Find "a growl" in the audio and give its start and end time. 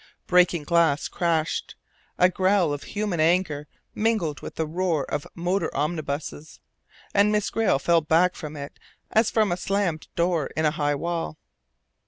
2.17-2.73